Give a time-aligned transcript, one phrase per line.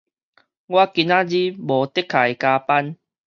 [0.03, 0.21] 我今仔日無的確
[2.23, 2.97] 會加班